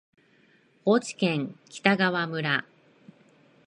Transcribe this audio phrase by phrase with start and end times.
[0.83, 2.65] 高知県北川村